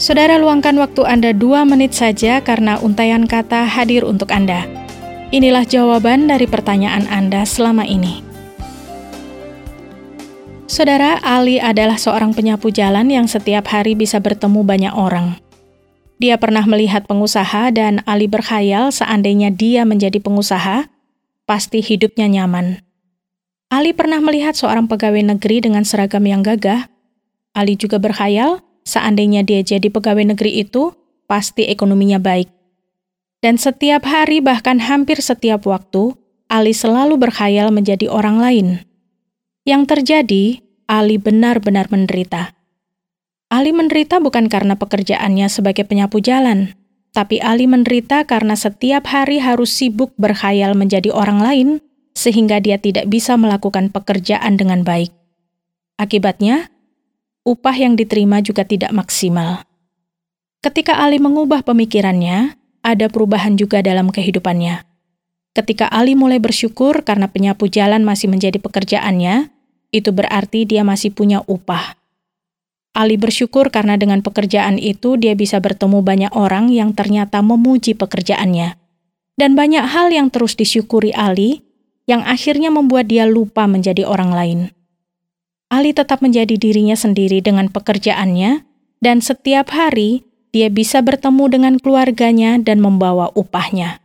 Saudara 0.00 0.40
luangkan 0.40 0.80
waktu 0.80 1.04
Anda 1.04 1.36
dua 1.36 1.68
menit 1.68 1.92
saja 1.92 2.40
karena 2.40 2.80
untayan 2.80 3.28
kata 3.28 3.68
hadir 3.68 4.08
untuk 4.08 4.32
Anda. 4.32 4.64
Inilah 5.28 5.68
jawaban 5.68 6.24
dari 6.24 6.48
pertanyaan 6.48 7.04
Anda 7.04 7.44
selama 7.44 7.84
ini. 7.84 8.24
Saudara, 10.64 11.20
Ali 11.20 11.60
adalah 11.60 12.00
seorang 12.00 12.32
penyapu 12.32 12.72
jalan 12.72 13.12
yang 13.12 13.28
setiap 13.28 13.68
hari 13.68 13.92
bisa 13.92 14.24
bertemu 14.24 14.64
banyak 14.64 14.94
orang. 14.96 15.36
Dia 16.16 16.40
pernah 16.40 16.64
melihat 16.64 17.04
pengusaha 17.04 17.68
dan 17.68 18.00
Ali 18.08 18.24
berkhayal 18.24 18.96
seandainya 18.96 19.52
dia 19.52 19.84
menjadi 19.84 20.16
pengusaha, 20.16 20.88
pasti 21.44 21.84
hidupnya 21.84 22.24
nyaman. 22.24 22.80
Ali 23.68 23.92
pernah 23.92 24.24
melihat 24.24 24.56
seorang 24.56 24.88
pegawai 24.88 25.36
negeri 25.36 25.60
dengan 25.60 25.84
seragam 25.84 26.24
yang 26.24 26.40
gagah. 26.40 26.88
Ali 27.52 27.76
juga 27.76 28.00
berkhayal 28.00 28.64
Seandainya 28.90 29.46
dia 29.46 29.62
jadi 29.62 29.86
pegawai 29.86 30.34
negeri 30.34 30.66
itu, 30.66 30.90
pasti 31.30 31.70
ekonominya 31.70 32.18
baik. 32.18 32.50
Dan 33.38 33.54
setiap 33.54 34.02
hari 34.02 34.42
bahkan 34.42 34.82
hampir 34.82 35.22
setiap 35.22 35.62
waktu, 35.70 36.18
Ali 36.50 36.74
selalu 36.74 37.14
berkhayal 37.14 37.70
menjadi 37.70 38.10
orang 38.10 38.42
lain. 38.42 38.66
Yang 39.62 39.82
terjadi, 39.94 40.44
Ali 40.90 41.22
benar-benar 41.22 41.86
menderita. 41.94 42.58
Ali 43.46 43.70
menderita 43.70 44.18
bukan 44.18 44.50
karena 44.50 44.74
pekerjaannya 44.74 45.46
sebagai 45.46 45.86
penyapu 45.86 46.18
jalan, 46.18 46.74
tapi 47.14 47.38
Ali 47.38 47.70
menderita 47.70 48.26
karena 48.26 48.58
setiap 48.58 49.06
hari 49.06 49.38
harus 49.38 49.70
sibuk 49.70 50.10
berkhayal 50.18 50.74
menjadi 50.74 51.14
orang 51.14 51.38
lain, 51.38 51.68
sehingga 52.18 52.58
dia 52.58 52.82
tidak 52.82 53.06
bisa 53.06 53.38
melakukan 53.38 53.94
pekerjaan 53.94 54.58
dengan 54.58 54.82
baik. 54.82 55.14
Akibatnya, 55.94 56.74
upah 57.44 57.76
yang 57.76 57.96
diterima 57.96 58.44
juga 58.44 58.66
tidak 58.66 58.92
maksimal. 58.92 59.64
Ketika 60.60 61.00
Ali 61.00 61.16
mengubah 61.16 61.64
pemikirannya, 61.64 62.56
ada 62.84 63.06
perubahan 63.08 63.56
juga 63.56 63.80
dalam 63.80 64.12
kehidupannya. 64.12 64.84
Ketika 65.56 65.88
Ali 65.90 66.14
mulai 66.14 66.38
bersyukur 66.38 67.02
karena 67.02 67.26
penyapu 67.26 67.66
jalan 67.66 68.04
masih 68.04 68.30
menjadi 68.30 68.60
pekerjaannya, 68.60 69.50
itu 69.90 70.10
berarti 70.14 70.68
dia 70.68 70.86
masih 70.86 71.10
punya 71.10 71.42
upah. 71.48 71.98
Ali 72.90 73.16
bersyukur 73.16 73.70
karena 73.70 73.94
dengan 73.94 74.20
pekerjaan 74.20 74.76
itu 74.78 75.14
dia 75.14 75.38
bisa 75.38 75.62
bertemu 75.62 76.02
banyak 76.02 76.32
orang 76.34 76.70
yang 76.74 76.90
ternyata 76.94 77.38
memuji 77.38 77.94
pekerjaannya. 77.94 78.78
Dan 79.38 79.56
banyak 79.56 79.86
hal 79.88 80.12
yang 80.12 80.28
terus 80.28 80.58
disyukuri 80.58 81.14
Ali 81.16 81.64
yang 82.04 82.26
akhirnya 82.26 82.68
membuat 82.68 83.06
dia 83.08 83.24
lupa 83.24 83.64
menjadi 83.70 84.02
orang 84.04 84.30
lain. 84.34 84.60
Ali 85.70 85.94
tetap 85.94 86.18
menjadi 86.18 86.58
dirinya 86.58 86.98
sendiri 86.98 87.38
dengan 87.38 87.70
pekerjaannya, 87.70 88.66
dan 88.98 89.22
setiap 89.22 89.70
hari 89.70 90.26
dia 90.50 90.66
bisa 90.66 90.98
bertemu 90.98 91.46
dengan 91.46 91.74
keluarganya 91.78 92.58
dan 92.58 92.82
membawa 92.82 93.30
upahnya. 93.38 94.02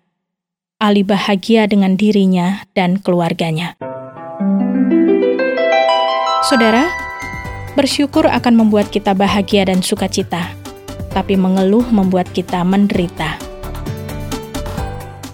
Ali 0.78 1.02
bahagia 1.02 1.66
dengan 1.66 1.98
dirinya 1.98 2.62
dan 2.78 3.02
keluarganya. 3.02 3.74
Saudara, 6.46 6.86
bersyukur 7.74 8.30
akan 8.30 8.62
membuat 8.62 8.94
kita 8.94 9.18
bahagia 9.18 9.66
dan 9.66 9.82
sukacita, 9.82 10.54
tapi 11.18 11.34
mengeluh 11.34 11.90
membuat 11.90 12.30
kita 12.30 12.62
menderita. 12.62 13.42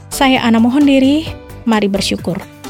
Saya 0.07 0.47
Ana 0.47 0.63
mohon 0.63 0.87
diri, 0.87 1.27
mari 1.67 1.91
bersyukur. 1.91 2.60